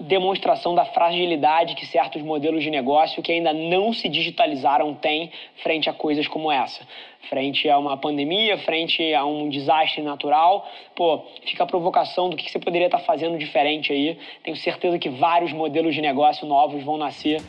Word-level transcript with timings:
demonstração 0.00 0.74
da 0.74 0.84
fragilidade 0.84 1.74
que 1.74 1.86
certos 1.86 2.22
modelos 2.22 2.62
de 2.62 2.70
negócio 2.70 3.22
que 3.22 3.32
ainda 3.32 3.52
não 3.52 3.92
se 3.92 4.08
digitalizaram 4.08 4.94
têm 4.94 5.30
frente 5.62 5.88
a 5.88 5.92
coisas 5.92 6.26
como 6.26 6.50
essa. 6.50 6.86
Frente 7.28 7.68
a 7.68 7.78
uma 7.78 7.96
pandemia, 7.96 8.56
frente 8.58 9.14
a 9.14 9.24
um 9.24 9.48
desastre 9.48 10.02
natural, 10.02 10.66
pô, 10.94 11.22
fica 11.44 11.64
a 11.64 11.66
provocação 11.66 12.30
do 12.30 12.36
que 12.36 12.50
você 12.50 12.58
poderia 12.58 12.86
estar 12.86 13.00
fazendo 13.00 13.36
diferente 13.36 13.92
aí. 13.92 14.18
Tenho 14.42 14.56
certeza 14.56 14.98
que 14.98 15.08
vários 15.08 15.52
modelos 15.52 15.94
de 15.94 16.00
negócio 16.00 16.46
novos 16.46 16.82
vão 16.82 16.96
nascer 16.96 17.42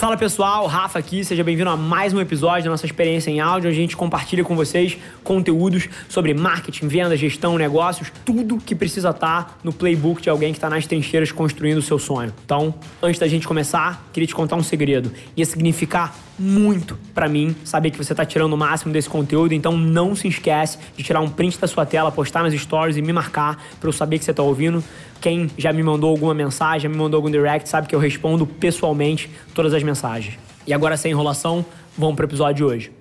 Fala 0.00 0.16
pessoal, 0.16 0.66
Rafa 0.66 0.98
aqui, 0.98 1.22
seja 1.22 1.44
bem-vindo 1.44 1.68
a 1.68 1.76
mais 1.76 2.14
um 2.14 2.20
episódio 2.22 2.64
da 2.64 2.70
nossa 2.70 2.86
experiência 2.86 3.30
em 3.30 3.38
áudio. 3.38 3.68
A 3.68 3.72
gente 3.72 3.94
compartilha 3.94 4.42
com 4.42 4.56
vocês 4.56 4.96
conteúdos 5.22 5.90
sobre 6.08 6.32
marketing, 6.32 6.88
venda, 6.88 7.14
gestão, 7.14 7.58
negócios, 7.58 8.10
tudo 8.24 8.56
que 8.56 8.74
precisa 8.74 9.10
estar 9.10 9.44
tá 9.44 9.54
no 9.62 9.74
playbook 9.74 10.22
de 10.22 10.30
alguém 10.30 10.52
que 10.52 10.56
está 10.56 10.70
nas 10.70 10.86
trincheiras 10.86 11.30
construindo 11.30 11.76
o 11.76 11.82
seu 11.82 11.98
sonho. 11.98 12.32
Então, 12.46 12.74
antes 13.02 13.20
da 13.20 13.28
gente 13.28 13.46
começar, 13.46 14.08
queria 14.10 14.26
te 14.26 14.34
contar 14.34 14.56
um 14.56 14.62
segredo. 14.62 15.12
Ia 15.36 15.44
significar 15.44 16.16
muito 16.40 16.98
para 17.14 17.28
mim 17.28 17.54
saber 17.64 17.90
que 17.90 17.98
você 17.98 18.14
está 18.14 18.24
tirando 18.24 18.54
o 18.54 18.56
máximo 18.56 18.92
desse 18.92 19.08
conteúdo, 19.08 19.52
então 19.52 19.76
não 19.76 20.16
se 20.16 20.26
esquece 20.26 20.78
de 20.96 21.02
tirar 21.04 21.20
um 21.20 21.28
print 21.28 21.60
da 21.60 21.66
sua 21.66 21.84
tela, 21.84 22.10
postar 22.10 22.42
nas 22.42 22.54
stories 22.54 22.96
e 22.96 23.02
me 23.02 23.12
marcar 23.12 23.62
para 23.78 23.88
eu 23.88 23.92
saber 23.92 24.18
que 24.18 24.24
você 24.24 24.30
está 24.30 24.42
ouvindo. 24.42 24.82
Quem 25.20 25.50
já 25.58 25.70
me 25.70 25.82
mandou 25.82 26.10
alguma 26.10 26.32
mensagem, 26.32 26.80
já 26.80 26.88
me 26.88 26.96
mandou 26.96 27.18
algum 27.18 27.30
direct, 27.30 27.68
sabe 27.68 27.86
que 27.86 27.94
eu 27.94 27.98
respondo 27.98 28.46
pessoalmente 28.46 29.30
todas 29.54 29.74
as 29.74 29.82
mensagens. 29.82 30.38
E 30.66 30.72
agora, 30.72 30.96
sem 30.96 31.12
enrolação, 31.12 31.64
vamos 31.96 32.16
para 32.16 32.24
o 32.24 32.28
episódio 32.28 32.54
de 32.56 32.64
hoje. 32.64 32.99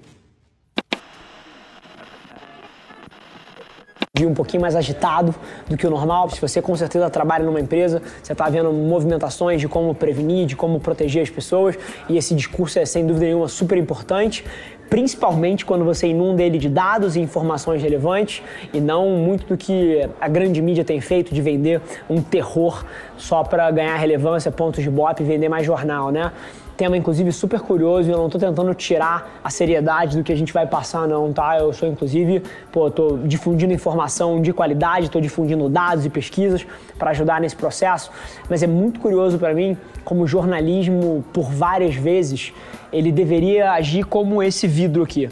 Dia 4.20 4.28
um 4.28 4.34
pouquinho 4.34 4.62
mais 4.62 4.76
agitado 4.76 5.34
do 5.68 5.78
que 5.78 5.88
o 5.88 5.90
normal. 5.90 6.30
Se 6.30 6.40
você 6.40 6.62
com 6.62 6.76
certeza 6.76 7.10
trabalha 7.10 7.46
numa 7.46 7.60
empresa, 7.60 8.02
você 8.22 8.34
está 8.34 8.50
vendo 8.50 8.72
movimentações 8.72 9.62
de 9.62 9.68
como 9.68 9.96
prevenir, 9.96 10.46
de 10.46 10.56
como 10.56 10.80
proteger 10.80 11.24
as 11.24 11.30
pessoas, 11.30 11.78
e 12.08 12.18
esse 12.18 12.36
discurso 12.36 12.80
é 12.80 12.86
sem 12.86 13.06
dúvida 13.06 13.26
nenhuma 13.26 13.48
super 13.48 13.78
importante 13.78 14.44
principalmente 14.90 15.66
quando 15.66 15.86
você 15.86 16.08
inunda 16.08 16.42
ele 16.42 16.58
de 16.58 16.68
dados 16.68 17.16
e 17.16 17.20
informações 17.20 17.82
relevantes 17.82 18.42
e 18.74 18.82
não 18.82 19.12
muito 19.12 19.46
do 19.46 19.56
que 19.56 20.10
a 20.20 20.28
grande 20.28 20.60
mídia 20.62 20.84
tem 20.84 21.00
feito 21.00 21.32
de 21.32 21.42
vender 21.42 21.80
um 22.10 22.22
terror 22.22 22.84
só 23.16 23.44
para 23.44 23.70
ganhar 23.70 23.96
relevância, 23.98 24.52
pontos 24.52 24.84
de 24.84 24.90
bop 24.90 25.22
e 25.22 25.24
vender 25.24 25.48
mais 25.48 25.64
jornal, 25.64 26.12
né? 26.12 26.32
Tema, 26.80 26.96
inclusive, 26.96 27.30
super 27.34 27.60
curioso 27.60 28.10
eu 28.10 28.18
não 28.18 28.28
estou 28.28 28.40
tentando 28.40 28.74
tirar 28.74 29.42
a 29.44 29.50
seriedade 29.50 30.16
do 30.16 30.24
que 30.24 30.32
a 30.32 30.36
gente 30.36 30.54
vai 30.54 30.66
passar, 30.66 31.06
não, 31.06 31.34
tá? 31.34 31.58
Eu 31.60 31.74
sou, 31.74 31.90
inclusive, 31.90 32.42
pô, 32.72 32.90
tô 32.90 33.18
difundindo 33.18 33.74
informação 33.74 34.42
de 34.42 34.54
qualidade, 34.54 35.08
estou 35.08 35.20
difundindo 35.20 35.68
dados 35.68 36.06
e 36.06 36.10
pesquisas 36.10 36.66
para 36.98 37.12
ajudar 37.12 37.42
nesse 37.42 37.58
processo, 37.58 38.10
mas 38.50 38.64
é 38.64 38.68
muito 38.68 39.02
curioso 39.02 39.38
para 39.38 39.54
mim 39.54 39.78
como 40.06 40.24
o 40.24 40.28
jornalismo, 40.28 41.22
por 41.34 41.52
várias 41.52 41.96
vezes, 41.96 42.54
ele 42.94 43.12
deveria 43.12 43.74
agir 43.74 44.06
como 44.06 44.42
esse 44.42 44.66
vidro 44.66 45.04
aqui. 45.04 45.30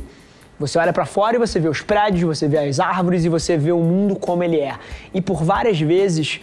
Você 0.59 0.77
olha 0.77 0.91
para 0.91 1.05
fora 1.05 1.37
e 1.37 1.39
você 1.39 1.61
vê 1.61 1.69
os 1.69 1.81
prédios, 1.81 2.23
você 2.23 2.45
vê 2.45 2.57
as 2.57 2.77
árvores 2.77 3.23
e 3.23 3.29
você 3.29 3.55
vê 3.55 3.71
o 3.71 3.79
mundo 3.79 4.17
como 4.17 4.43
ele 4.43 4.59
é. 4.59 4.75
E 5.13 5.21
por 5.21 5.43
várias 5.45 5.79
vezes 5.79 6.41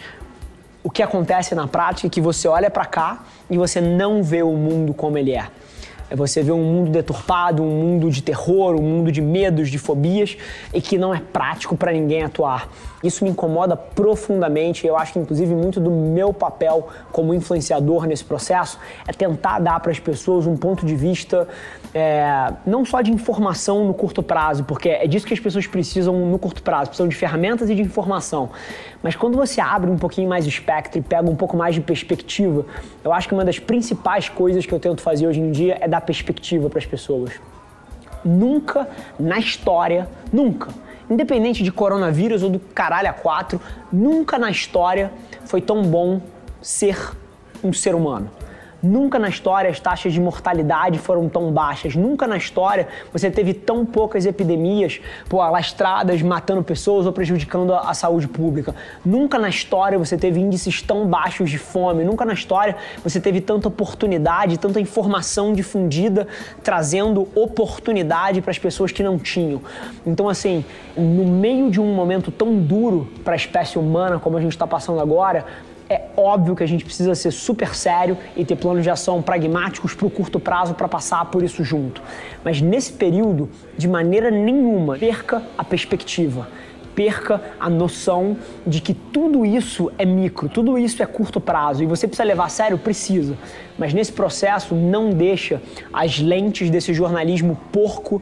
o 0.85 0.89
que 0.91 1.01
acontece 1.01 1.55
na 1.55 1.67
prática 1.67 2.05
é 2.05 2.09
que 2.11 2.21
você 2.21 2.47
olha 2.47 2.69
para 2.69 2.85
cá 2.85 3.23
e 3.49 3.57
você 3.57 3.81
não 3.81 4.21
vê 4.21 4.43
o 4.43 4.53
mundo 4.53 4.93
como 4.93 5.17
ele 5.17 5.31
é. 5.31 5.47
É 6.09 6.15
você 6.15 6.43
vê 6.43 6.51
um 6.51 6.63
mundo 6.63 6.91
deturpado, 6.91 7.63
um 7.63 7.69
mundo 7.69 8.11
de 8.11 8.21
terror, 8.21 8.75
um 8.75 8.83
mundo 8.83 9.11
de 9.11 9.21
medos, 9.21 9.69
de 9.69 9.79
fobias 9.79 10.37
e 10.73 10.81
que 10.81 10.97
não 10.97 11.13
é 11.13 11.19
prático 11.19 11.75
para 11.75 11.91
ninguém 11.91 12.23
atuar. 12.23 12.69
Isso 13.03 13.23
me 13.23 13.29
incomoda 13.29 13.75
profundamente. 13.75 14.85
Eu 14.85 14.97
acho 14.97 15.13
que, 15.13 15.19
inclusive, 15.19 15.53
muito 15.53 15.79
do 15.79 15.91
meu 15.91 16.33
papel 16.33 16.87
como 17.11 17.33
influenciador 17.33 18.05
nesse 18.05 18.23
processo 18.23 18.79
é 19.07 19.13
tentar 19.13 19.59
dar 19.59 19.79
para 19.79 19.91
as 19.91 19.99
pessoas 19.99 20.47
um 20.47 20.55
ponto 20.55 20.85
de 20.85 20.95
vista 20.95 21.47
é, 21.95 22.51
não 22.65 22.83
só 22.83 23.01
de 23.01 23.09
informação 23.09 23.85
no 23.85 23.93
curto 23.93 24.21
prazo, 24.21 24.65
porque 24.65 24.89
é 24.89 25.07
disso 25.07 25.25
que 25.25 25.33
as 25.33 25.39
pessoas 25.39 25.65
precisam 25.65 26.13
no 26.25 26.37
curto 26.37 26.61
prazo, 26.61 26.89
precisam 26.89 27.07
de 27.07 27.15
ferramentas 27.15 27.69
e 27.69 27.75
de 27.75 27.81
informação. 27.81 28.49
Mas 29.01 29.15
quando 29.15 29.37
você 29.37 29.61
abre 29.61 29.89
um 29.89 29.97
pouquinho 29.97 30.27
mais 30.27 30.45
o 30.45 30.49
espectro 30.49 30.99
e 30.99 31.01
pega 31.01 31.29
um 31.29 31.35
pouco 31.35 31.55
mais 31.55 31.73
de 31.73 31.79
perspectiva, 31.79 32.65
eu 33.01 33.13
acho 33.13 33.29
que 33.29 33.33
uma 33.33 33.45
das 33.45 33.59
principais 33.59 34.27
coisas 34.27 34.65
que 34.65 34.73
eu 34.73 34.79
tento 34.79 35.01
fazer 35.01 35.25
hoje 35.25 35.39
em 35.39 35.51
dia 35.51 35.77
é 35.79 35.87
dar 35.95 36.01
perspectiva 36.01 36.69
para 36.69 36.79
as 36.79 36.85
pessoas. 36.85 37.31
Nunca 38.23 38.87
na 39.19 39.37
história, 39.37 40.07
nunca, 40.31 40.69
independente 41.09 41.63
de 41.63 41.71
coronavírus 41.71 42.43
ou 42.43 42.49
do 42.49 42.59
caralho 42.59 43.09
a 43.09 43.13
quatro, 43.13 43.61
nunca 43.91 44.37
na 44.37 44.49
história 44.49 45.11
foi 45.45 45.61
tão 45.61 45.83
bom 45.83 46.21
ser 46.61 46.97
um 47.63 47.71
ser 47.71 47.95
humano. 47.95 48.29
Nunca 48.85 49.17
na 49.17 49.29
história 49.29 49.67
as 49.67 49.79
taxas 49.79 50.13
de 50.13 50.21
mortalidade 50.21 50.99
foram 50.99 51.27
tão 51.27 51.51
baixas. 51.51 51.95
Nunca 51.95 52.27
na 52.27 52.37
história 52.37 52.87
você 53.11 53.31
teve 53.31 53.51
tão 53.51 53.83
poucas 53.83 54.27
epidemias 54.27 55.01
pô, 55.27 55.41
alastradas, 55.41 56.21
matando 56.21 56.61
pessoas 56.63 57.07
ou 57.07 57.11
prejudicando 57.11 57.73
a, 57.73 57.89
a 57.89 57.93
saúde 57.95 58.27
pública. 58.27 58.75
Nunca 59.03 59.39
na 59.39 59.49
história 59.49 59.97
você 59.97 60.15
teve 60.15 60.39
índices 60.39 60.83
tão 60.83 61.07
baixos 61.07 61.49
de 61.49 61.57
fome. 61.57 62.03
Nunca 62.03 62.25
na 62.25 62.33
história 62.33 62.75
você 63.03 63.19
teve 63.19 63.41
tanta 63.41 63.67
oportunidade, 63.67 64.59
tanta 64.59 64.79
informação 64.79 65.51
difundida, 65.51 66.27
trazendo 66.63 67.27
oportunidade 67.33 68.39
para 68.39 68.51
as 68.51 68.59
pessoas 68.59 68.91
que 68.91 69.01
não 69.01 69.17
tinham. 69.17 69.61
Então, 70.05 70.29
assim, 70.29 70.63
no 70.95 71.25
meio 71.25 71.71
de 71.71 71.81
um 71.81 71.91
momento 71.95 72.29
tão 72.29 72.55
duro 72.55 73.09
para 73.23 73.33
a 73.33 73.35
espécie 73.35 73.79
humana 73.79 74.19
como 74.19 74.37
a 74.37 74.41
gente 74.41 74.51
está 74.51 74.67
passando 74.67 74.99
agora, 74.99 75.43
é 75.89 76.01
óbvio 76.17 76.55
que 76.55 76.63
a 76.63 76.67
gente 76.67 76.83
precisa 76.83 77.13
ser 77.13 77.31
super 77.31 77.75
sério 77.75 78.17
e 78.35 78.43
ter 78.43 78.55
planos 78.55 78.83
de 78.83 78.89
ação 78.89 79.21
pragmáticos 79.21 79.93
para 79.93 80.07
o 80.07 80.09
curto 80.09 80.39
prazo 80.39 80.73
para 80.73 80.87
passar 80.87 81.25
por 81.25 81.43
isso 81.43 81.63
junto. 81.63 82.01
Mas 82.43 82.61
nesse 82.61 82.93
período, 82.93 83.49
de 83.77 83.87
maneira 83.87 84.31
nenhuma, 84.31 84.97
perca 84.97 85.43
a 85.57 85.63
perspectiva. 85.63 86.47
Perca 86.95 87.41
a 87.59 87.69
noção 87.69 88.37
de 88.65 88.79
que 88.79 88.93
tudo 88.93 89.45
isso 89.45 89.91
é 89.97 90.05
micro, 90.05 90.47
tudo 90.47 90.77
isso 90.77 91.03
é 91.03 91.05
curto 91.05 91.41
prazo 91.41 91.83
e 91.83 91.85
você 91.85 92.07
precisa 92.07 92.25
levar 92.25 92.45
a 92.45 92.49
sério? 92.49 92.77
Precisa. 92.77 93.37
Mas 93.77 93.93
nesse 93.93 94.13
processo, 94.13 94.73
não 94.73 95.09
deixa 95.09 95.61
as 95.91 96.19
lentes 96.19 96.69
desse 96.69 96.93
jornalismo 96.93 97.57
porco 97.69 98.21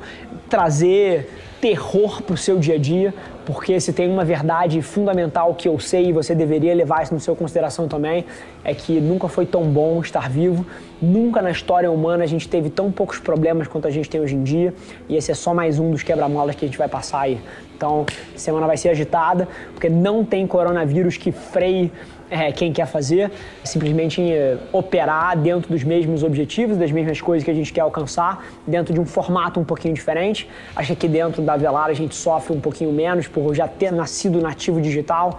trazer 0.49 1.29
terror 1.61 2.21
para 2.23 2.33
o 2.33 2.37
seu 2.37 2.59
dia 2.59 2.75
a 2.75 2.77
dia, 2.77 3.13
porque 3.45 3.79
se 3.79 3.91
tem 3.91 4.09
uma 4.09 4.23
verdade 4.23 4.81
fundamental 4.81 5.53
que 5.53 5.67
eu 5.67 5.79
sei 5.79 6.07
e 6.07 6.11
você 6.13 6.33
deveria 6.33 6.73
levar 6.73 7.03
isso 7.03 7.13
no 7.13 7.19
seu 7.19 7.35
consideração 7.35 7.87
também, 7.87 8.25
é 8.63 8.73
que 8.73 8.99
nunca 8.99 9.27
foi 9.27 9.45
tão 9.45 9.63
bom 9.63 9.99
estar 10.01 10.29
vivo, 10.29 10.65
nunca 11.01 11.41
na 11.41 11.51
história 11.51 11.91
humana 11.91 12.23
a 12.23 12.27
gente 12.27 12.47
teve 12.47 12.69
tão 12.69 12.91
poucos 12.91 13.19
problemas 13.19 13.67
quanto 13.67 13.87
a 13.87 13.91
gente 13.91 14.09
tem 14.09 14.21
hoje 14.21 14.35
em 14.35 14.43
dia, 14.43 14.73
e 15.09 15.15
esse 15.15 15.31
é 15.31 15.35
só 15.35 15.53
mais 15.53 15.79
um 15.79 15.91
dos 15.91 16.03
quebra-molas 16.03 16.55
que 16.55 16.65
a 16.65 16.67
gente 16.67 16.77
vai 16.77 16.87
passar 16.87 17.21
aí. 17.21 17.39
Então, 17.75 18.05
semana 18.35 18.65
vai 18.65 18.77
ser 18.77 18.89
agitada, 18.89 19.47
porque 19.73 19.89
não 19.89 20.23
tem 20.23 20.47
coronavírus 20.47 21.17
que 21.17 21.31
freie 21.31 21.91
é, 22.33 22.51
quem 22.51 22.73
quer 22.73 22.87
fazer, 22.87 23.31
simplesmente 23.63 24.19
é, 24.19 24.57
operar 24.71 25.37
dentro 25.37 25.71
dos 25.71 25.83
mesmos 25.83 26.23
objetivos, 26.23 26.77
das 26.77 26.91
mesmas 26.91 27.21
coisas 27.21 27.45
que 27.45 27.51
a 27.51 27.53
gente 27.53 27.71
quer 27.71 27.81
alcançar, 27.81 28.43
dentro 28.65 28.91
de 28.91 28.99
um 28.99 29.05
formato 29.05 29.59
um 29.59 29.63
pouquinho 29.63 29.93
diferente. 29.93 30.49
Acho 30.75 30.87
que 30.87 30.93
aqui 30.93 31.07
dentro 31.07 31.43
da 31.43 31.55
Velar 31.55 31.89
a 31.89 31.93
gente 31.93 32.15
sofre 32.15 32.51
um 32.51 32.59
pouquinho 32.59 32.91
menos 32.91 33.27
por 33.27 33.53
já 33.53 33.67
ter 33.67 33.91
nascido 33.91 34.41
nativo 34.41 34.81
digital, 34.81 35.37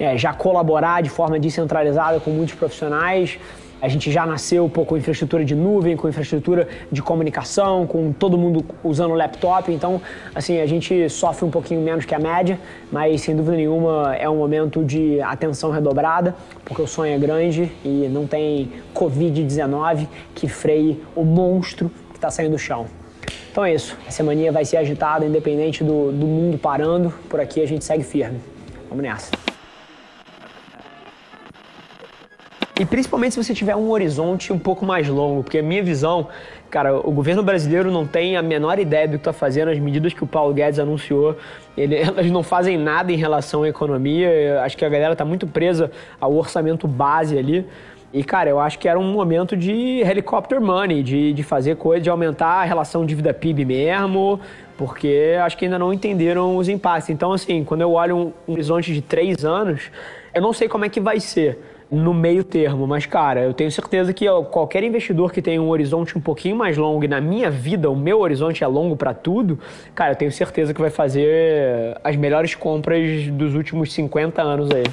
é, 0.00 0.18
já 0.18 0.34
colaborar 0.34 1.00
de 1.00 1.10
forma 1.10 1.38
descentralizada 1.38 2.18
com 2.18 2.30
muitos 2.30 2.56
profissionais. 2.56 3.38
A 3.82 3.88
gente 3.88 4.12
já 4.12 4.24
nasceu 4.24 4.68
pô, 4.68 4.84
com 4.84 4.96
infraestrutura 4.96 5.44
de 5.44 5.56
nuvem, 5.56 5.96
com 5.96 6.08
infraestrutura 6.08 6.68
de 6.92 7.02
comunicação, 7.02 7.84
com 7.84 8.12
todo 8.12 8.38
mundo 8.38 8.64
usando 8.84 9.12
laptop. 9.12 9.72
Então, 9.72 10.00
assim, 10.32 10.60
a 10.60 10.66
gente 10.66 11.10
sofre 11.10 11.44
um 11.44 11.50
pouquinho 11.50 11.80
menos 11.80 12.04
que 12.04 12.14
a 12.14 12.18
média, 12.20 12.60
mas 12.92 13.22
sem 13.22 13.34
dúvida 13.34 13.56
nenhuma 13.56 14.14
é 14.14 14.28
um 14.28 14.36
momento 14.36 14.84
de 14.84 15.20
atenção 15.20 15.72
redobrada, 15.72 16.36
porque 16.64 16.80
o 16.80 16.86
sonho 16.86 17.12
é 17.12 17.18
grande 17.18 17.72
e 17.84 18.08
não 18.08 18.24
tem 18.24 18.70
Covid-19 18.94 20.06
que 20.32 20.46
freie 20.46 21.02
o 21.16 21.24
monstro 21.24 21.90
que 22.10 22.18
está 22.18 22.30
saindo 22.30 22.52
do 22.52 22.58
chão. 22.58 22.86
Então 23.50 23.64
é 23.64 23.74
isso. 23.74 23.98
A 24.06 24.12
semana 24.12 24.52
vai 24.52 24.64
ser 24.64 24.76
agitada, 24.76 25.26
independente 25.26 25.82
do, 25.82 26.12
do 26.12 26.26
mundo 26.26 26.56
parando. 26.56 27.12
Por 27.28 27.40
aqui 27.40 27.60
a 27.60 27.66
gente 27.66 27.84
segue 27.84 28.04
firme. 28.04 28.38
Vamos 28.88 29.02
nessa. 29.02 29.41
E 32.82 32.84
principalmente 32.84 33.34
se 33.34 33.44
você 33.44 33.54
tiver 33.54 33.76
um 33.76 33.92
horizonte 33.92 34.52
um 34.52 34.58
pouco 34.58 34.84
mais 34.84 35.06
longo, 35.06 35.44
porque 35.44 35.58
a 35.58 35.62
minha 35.62 35.84
visão, 35.84 36.26
cara, 36.68 36.96
o 36.96 37.12
governo 37.12 37.40
brasileiro 37.40 37.92
não 37.92 38.04
tem 38.04 38.36
a 38.36 38.42
menor 38.42 38.76
ideia 38.80 39.06
do 39.06 39.12
que 39.12 39.18
está 39.18 39.32
fazendo, 39.32 39.68
as 39.68 39.78
medidas 39.78 40.12
que 40.12 40.24
o 40.24 40.26
Paulo 40.26 40.52
Guedes 40.52 40.80
anunciou, 40.80 41.36
ele, 41.76 41.94
elas 42.02 42.28
não 42.28 42.42
fazem 42.42 42.76
nada 42.76 43.12
em 43.12 43.16
relação 43.16 43.62
à 43.62 43.68
economia. 43.68 44.60
Acho 44.64 44.76
que 44.76 44.84
a 44.84 44.88
galera 44.88 45.12
está 45.12 45.24
muito 45.24 45.46
presa 45.46 45.92
ao 46.20 46.34
orçamento 46.34 46.88
base 46.88 47.38
ali. 47.38 47.64
E, 48.12 48.24
cara, 48.24 48.50
eu 48.50 48.58
acho 48.58 48.80
que 48.80 48.88
era 48.88 48.98
um 48.98 49.12
momento 49.12 49.56
de 49.56 50.00
helicopter 50.00 50.60
money, 50.60 51.04
de, 51.04 51.32
de 51.32 51.42
fazer 51.44 51.76
coisa, 51.76 52.02
de 52.02 52.10
aumentar 52.10 52.62
a 52.62 52.64
relação 52.64 53.06
dívida 53.06 53.32
PIB 53.32 53.64
mesmo, 53.64 54.40
porque 54.76 55.36
acho 55.40 55.56
que 55.56 55.66
ainda 55.66 55.78
não 55.78 55.92
entenderam 55.92 56.56
os 56.56 56.68
impactos. 56.68 57.10
Então, 57.10 57.32
assim, 57.32 57.62
quando 57.62 57.82
eu 57.82 57.92
olho 57.92 58.16
um, 58.16 58.32
um 58.48 58.54
horizonte 58.54 58.92
de 58.92 59.00
três 59.00 59.44
anos, 59.44 59.82
eu 60.34 60.42
não 60.42 60.52
sei 60.52 60.68
como 60.68 60.84
é 60.84 60.88
que 60.88 60.98
vai 60.98 61.20
ser 61.20 61.60
no 61.92 62.14
meio 62.14 62.42
termo. 62.42 62.86
Mas, 62.86 63.04
cara, 63.04 63.42
eu 63.42 63.52
tenho 63.52 63.70
certeza 63.70 64.14
que 64.14 64.24
qualquer 64.50 64.82
investidor 64.82 65.30
que 65.30 65.42
tem 65.42 65.60
um 65.60 65.68
horizonte 65.68 66.16
um 66.16 66.20
pouquinho 66.20 66.56
mais 66.56 66.78
longo, 66.78 67.04
e 67.04 67.08
na 67.08 67.20
minha 67.20 67.50
vida, 67.50 67.90
o 67.90 67.94
meu 67.94 68.20
horizonte 68.20 68.64
é 68.64 68.66
longo 68.66 68.96
para 68.96 69.12
tudo, 69.12 69.58
cara, 69.94 70.12
eu 70.12 70.16
tenho 70.16 70.32
certeza 70.32 70.72
que 70.72 70.80
vai 70.80 70.90
fazer 70.90 71.98
as 72.02 72.16
melhores 72.16 72.54
compras 72.54 73.28
dos 73.28 73.54
últimos 73.54 73.92
50 73.92 74.40
anos 74.40 74.70
aí. 74.70 74.84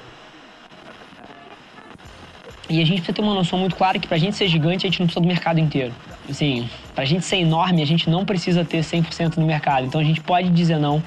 E 2.70 2.82
a 2.82 2.86
gente 2.86 2.98
precisa 2.98 3.14
ter 3.14 3.22
uma 3.22 3.34
noção 3.34 3.58
muito 3.58 3.76
clara 3.76 3.98
que 3.98 4.08
pra 4.08 4.18
gente 4.18 4.36
ser 4.36 4.48
gigante, 4.48 4.86
a 4.86 4.90
gente 4.90 5.00
não 5.00 5.08
precisa 5.08 5.22
do 5.22 5.28
mercado 5.28 5.60
inteiro. 5.60 5.92
Assim, 6.30 6.70
pra 6.94 7.04
gente 7.04 7.26
ser 7.26 7.38
enorme, 7.38 7.82
a 7.82 7.86
gente 7.86 8.08
não 8.10 8.24
precisa 8.26 8.64
ter 8.64 8.82
100% 8.82 9.38
no 9.38 9.46
mercado. 9.46 9.88
Então 9.88 10.00
a 10.00 10.04
gente 10.04 10.22
pode 10.22 10.50
dizer 10.50 10.78
não 10.78 11.02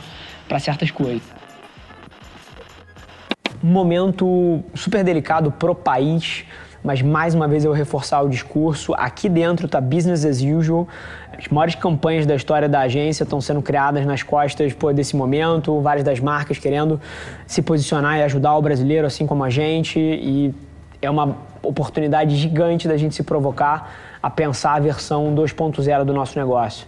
para 0.49 0.59
certas 0.59 0.91
coisas. 0.91 1.23
Um 3.63 3.69
momento 3.69 4.61
super 4.75 5.05
delicado 5.05 5.53
pro 5.53 5.73
país, 5.73 6.45
mas 6.83 7.01
mais 7.01 7.33
uma 7.33 7.47
vez 7.47 7.65
eu 7.65 7.71
vou 7.71 7.79
reforçar 7.79 8.21
o 8.23 8.29
discurso. 8.29 8.93
Aqui 8.95 9.29
dentro 9.29 9.69
tá 9.69 9.81
business 9.81 10.25
as 10.25 10.41
usual. 10.41 10.89
As 11.39 11.47
maiores 11.47 11.77
campanhas 11.77 12.27
da 12.27 12.35
história 12.35 12.69
da 12.69 12.81
agência 12.81 13.23
estão 13.23 13.41
sendo 13.41 13.63
criadas 13.63 14.05
nas 14.05 14.23
costas 14.25 14.73
pô, 14.73 14.93
desse 14.93 15.15
momento, 15.15 15.81
várias 15.81 16.05
das 16.05 16.19
marcas 16.19 16.59
querendo 16.59 17.01
se 17.47 17.63
posicionar 17.63 18.19
e 18.19 18.23
ajudar 18.25 18.57
o 18.57 18.63
brasileiro, 18.63 19.07
assim 19.07 19.27
como 19.27 19.45
a 19.45 19.51
gente. 19.51 20.01
E 20.01 20.53
é 21.01 21.09
uma 21.09 21.37
oportunidade 21.63 22.35
gigante 22.35 22.89
da 22.89 22.97
gente 22.97 23.15
se 23.15 23.23
provocar 23.23 23.95
a 24.21 24.29
pensar 24.29 24.75
a 24.75 24.81
versão 24.81 25.33
2.0 25.37 26.05
do 26.05 26.13
nosso 26.13 26.37
negócio 26.37 26.85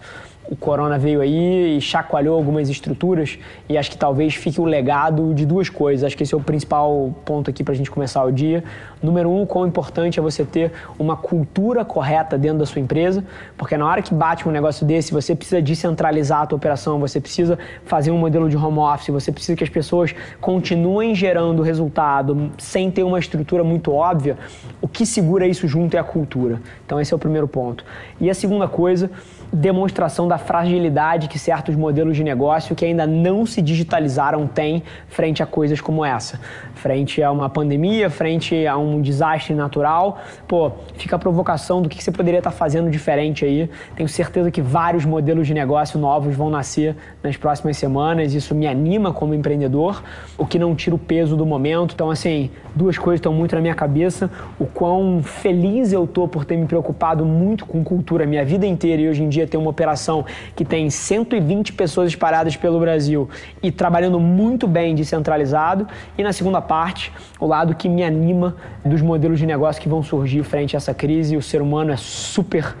o 0.49 0.55
corona 0.55 0.97
veio 0.97 1.21
aí 1.21 1.77
e 1.77 1.81
chacoalhou 1.81 2.35
algumas 2.35 2.69
estruturas 2.69 3.39
e 3.67 3.77
acho 3.77 3.89
que 3.89 3.97
talvez 3.97 4.35
fique 4.35 4.61
o 4.61 4.65
legado 4.65 5.33
de 5.33 5.45
duas 5.45 5.69
coisas. 5.69 6.03
Acho 6.03 6.15
que 6.15 6.23
esse 6.23 6.33
é 6.33 6.37
o 6.37 6.41
principal 6.41 7.13
ponto 7.25 7.49
aqui 7.49 7.63
para 7.63 7.73
a 7.73 7.77
gente 7.77 7.89
começar 7.89 8.23
o 8.23 8.31
dia. 8.31 8.63
Número 9.01 9.29
um, 9.29 9.45
quão 9.45 9.67
importante 9.67 10.19
é 10.19 10.21
você 10.21 10.43
ter 10.43 10.71
uma 10.97 11.15
cultura 11.15 11.83
correta 11.83 12.37
dentro 12.37 12.59
da 12.59 12.65
sua 12.65 12.81
empresa, 12.81 13.23
porque 13.57 13.77
na 13.77 13.85
hora 13.85 14.01
que 14.01 14.13
bate 14.13 14.47
um 14.47 14.51
negócio 14.51 14.85
desse, 14.85 15.11
você 15.11 15.35
precisa 15.35 15.61
descentralizar 15.61 16.41
a 16.41 16.45
tua 16.45 16.57
operação, 16.57 16.99
você 16.99 17.19
precisa 17.19 17.57
fazer 17.85 18.11
um 18.11 18.17
modelo 18.17 18.49
de 18.49 18.57
home 18.57 18.79
office, 18.79 19.09
você 19.09 19.31
precisa 19.31 19.55
que 19.55 19.63
as 19.63 19.69
pessoas 19.69 20.13
continuem 20.39 21.13
gerando 21.13 21.61
resultado 21.61 22.51
sem 22.57 22.89
ter 22.91 23.03
uma 23.03 23.19
estrutura 23.19 23.63
muito 23.63 23.91
óbvia. 23.91 24.37
O 24.81 24.87
que 24.87 25.05
segura 25.05 25.47
isso 25.47 25.67
junto 25.67 25.95
é 25.95 25.99
a 25.99 26.03
cultura. 26.03 26.61
Então 26.85 26.99
esse 26.99 27.13
é 27.13 27.15
o 27.15 27.19
primeiro 27.19 27.47
ponto. 27.47 27.83
E 28.19 28.29
a 28.29 28.33
segunda 28.33 28.67
coisa, 28.67 29.09
demonstração 29.51 30.27
da 30.27 30.37
fragilidade 30.37 31.27
que 31.27 31.39
certos 31.39 31.75
modelos 31.75 32.15
de 32.15 32.23
negócio 32.23 32.75
que 32.75 32.85
ainda 32.85 33.05
não 33.05 33.45
se 33.45 33.61
digitalizaram 33.61 34.47
têm 34.47 34.83
frente 35.07 35.41
a 35.41 35.45
coisas 35.45 35.79
como 35.81 36.03
essa. 36.03 36.39
Frente 36.73 37.21
a 37.23 37.31
uma 37.31 37.49
pandemia, 37.49 38.09
frente 38.09 38.65
a 38.67 38.77
um 38.77 39.01
desastre 39.01 39.53
natural. 39.53 40.19
Pô, 40.47 40.71
fica 40.95 41.15
a 41.15 41.19
provocação 41.19 41.81
do 41.81 41.89
que 41.89 42.03
você 42.03 42.11
poderia 42.11 42.39
estar 42.39 42.51
fazendo 42.51 42.89
diferente 42.89 43.45
aí. 43.45 43.69
Tenho 43.95 44.09
certeza 44.09 44.51
que 44.51 44.61
vários 44.61 45.05
modelos 45.05 45.47
de 45.47 45.53
negócio 45.53 45.99
novos 45.99 46.35
vão 46.35 46.49
nascer 46.49 46.95
nas 47.23 47.37
próximas 47.37 47.77
semanas. 47.77 48.33
Isso 48.33 48.53
me 48.53 48.67
anima 48.67 49.13
como 49.13 49.33
empreendedor, 49.33 50.03
o 50.37 50.45
que 50.45 50.59
não 50.59 50.75
tira 50.75 50.95
o 50.95 50.99
peso 50.99 51.35
do 51.35 51.45
momento. 51.45 51.93
Então, 51.93 52.09
assim, 52.09 52.49
duas 52.75 52.97
coisas 52.97 53.19
estão 53.19 53.33
muito 53.33 53.55
na 53.55 53.61
minha 53.61 53.75
cabeça. 53.75 54.29
O 54.59 54.65
quão 54.65 55.21
feliz 55.23 55.93
eu 55.93 56.05
tô 56.05 56.27
por 56.27 56.45
ter 56.45 56.57
me 56.57 56.65
preocupado 56.65 57.25
muito 57.25 57.65
com 57.65 57.83
cultura 57.83 58.25
minha 58.25 58.43
vida 58.43 58.65
inteira 58.65 59.01
e 59.01 59.09
hoje 59.09 59.23
em 59.23 59.29
dia 59.29 59.34
ter 59.43 59.57
uma 59.57 59.69
operação 59.69 60.25
que 60.55 60.63
tem 60.63 60.89
120 60.89 61.73
pessoas 61.73 62.09
espalhadas 62.09 62.55
pelo 62.55 62.79
Brasil 62.79 63.29
e 63.61 63.71
trabalhando 63.71 64.19
muito 64.19 64.67
bem 64.67 64.95
descentralizado. 64.95 65.87
E 66.17 66.23
na 66.23 66.31
segunda 66.31 66.61
parte, 66.61 67.11
o 67.39 67.45
lado 67.45 67.75
que 67.75 67.89
me 67.89 68.03
anima 68.03 68.55
dos 68.83 69.01
modelos 69.01 69.39
de 69.39 69.45
negócio 69.45 69.81
que 69.81 69.89
vão 69.89 70.01
surgir 70.01 70.43
frente 70.43 70.75
a 70.75 70.77
essa 70.77 70.93
crise. 70.93 71.35
O 71.35 71.41
ser 71.41 71.61
humano 71.61 71.91
é 71.91 71.97
super 71.97 72.75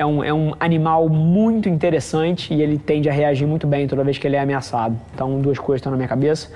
é 0.00 0.06
um, 0.06 0.24
é 0.24 0.32
um 0.32 0.54
animal 0.58 1.10
muito 1.10 1.68
interessante 1.68 2.54
e 2.54 2.62
ele 2.62 2.78
tende 2.78 3.08
a 3.10 3.12
reagir 3.12 3.46
muito 3.46 3.66
bem 3.66 3.86
toda 3.86 4.02
vez 4.02 4.16
que 4.16 4.26
ele 4.26 4.34
é 4.34 4.40
ameaçado. 4.40 4.98
Então, 5.14 5.38
duas 5.42 5.58
coisas 5.58 5.80
estão 5.80 5.90
na 5.90 5.96
minha 5.96 6.08
cabeça. 6.08 6.50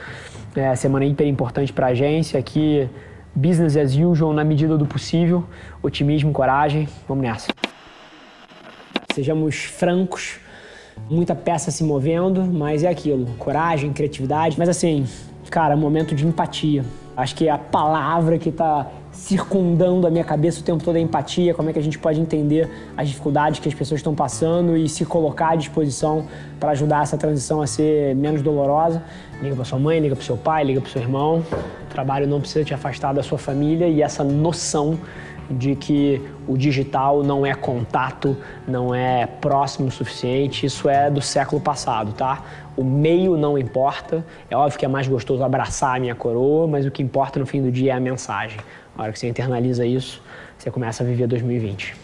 É, 0.57 0.75
semana 0.75 1.05
hiper 1.05 1.27
importante 1.27 1.71
para 1.71 1.89
a 1.89 1.91
agência 1.91 2.41
aqui, 2.41 2.89
business 3.35 3.77
as 3.77 3.97
usual 3.97 4.33
na 4.33 4.45
medida 4.45 4.79
do 4.79 4.87
possível, 4.87 5.45
otimismo, 5.83 6.33
coragem, 6.33 6.89
vamos 7.07 7.23
nessa. 7.23 7.64
Sejamos 9.15 9.55
francos, 9.55 10.41
muita 11.09 11.37
peça 11.37 11.71
se 11.71 11.85
movendo, 11.85 12.43
mas 12.43 12.83
é 12.83 12.89
aquilo, 12.89 13.27
coragem, 13.39 13.93
criatividade, 13.93 14.59
mas 14.59 14.69
assim, 14.69 15.07
cara, 15.49 15.77
momento 15.77 16.17
de 16.17 16.27
empatia. 16.27 16.85
Acho 17.17 17.37
que 17.37 17.49
a 17.49 17.57
palavra 17.57 18.39
que 18.39 18.49
está 18.49 18.89
circundando 19.13 20.05
a 20.05 20.11
minha 20.11 20.25
cabeça 20.25 20.61
o 20.61 20.65
tempo 20.65 20.83
todo 20.83 20.97
é 20.97 21.01
empatia, 21.01 21.55
como 21.55 21.71
é 21.71 21.73
que 21.73 21.79
a 21.79 21.83
gente 21.83 21.97
pode 21.97 22.21
entender 22.21 22.69
as 22.97 23.07
dificuldades 23.07 23.61
que 23.61 23.69
as 23.69 23.75
pessoas 23.75 24.01
estão 24.01 24.17
passando 24.17 24.77
e 24.77 24.89
se 24.89 25.05
colocar 25.05 25.51
à 25.51 25.55
disposição 25.55 26.27
para 26.59 26.73
ajudar 26.73 27.05
essa 27.05 27.17
transição 27.17 27.63
a 27.63 27.69
ser 27.69 28.17
menos 28.17 28.43
dolorosa. 28.43 29.01
Liga 29.41 29.55
para 29.55 29.65
sua 29.65 29.79
mãe, 29.79 30.01
liga 30.01 30.17
para 30.17 30.25
seu 30.25 30.37
pai, 30.37 30.65
liga 30.65 30.81
para 30.81 30.91
seu 30.91 31.01
irmão. 31.01 31.45
O 31.89 31.89
trabalho 31.89 32.27
não 32.27 32.41
precisa 32.41 32.65
te 32.65 32.75
afastar 32.75 33.15
da 33.15 33.23
sua 33.23 33.39
família 33.39 33.87
e 33.87 34.03
essa 34.03 34.25
noção 34.25 34.99
de 35.51 35.75
que 35.75 36.21
o 36.47 36.57
digital 36.57 37.23
não 37.23 37.45
é 37.45 37.55
contato, 37.55 38.37
não 38.67 38.95
é 38.95 39.27
próximo 39.27 39.89
o 39.89 39.91
suficiente, 39.91 40.67
isso 40.67 40.89
é 40.89 41.11
do 41.11 41.21
século 41.21 41.61
passado, 41.61 42.13
tá? 42.13 42.43
O 42.77 42.83
meio 42.83 43.37
não 43.37 43.57
importa, 43.57 44.25
é 44.51 44.57
óbvio 44.57 44.79
que 44.79 44.85
é 44.85 44.89
mais 44.89 45.07
gostoso 45.07 45.43
abraçar 45.43 45.97
a 45.97 46.01
minha 46.01 46.15
coroa, 46.15 46.67
mas 46.67 46.87
o 46.87 46.91
que 46.91 47.03
importa 47.03 47.39
no 47.39 47.47
fim 47.47 47.63
do 47.63 47.71
dia 47.71 47.93
é 47.93 47.97
a 47.97 48.01
mensagem. 48.01 48.59
A 48.97 49.03
hora 49.03 49.13
que 49.13 49.19
você 49.19 49.29
internaliza 49.29 49.87
isso, 49.87 50.23
você 50.59 50.71
começa 50.71 51.03
a 51.03 51.07
viver 51.07 51.27
2020. 51.27 52.04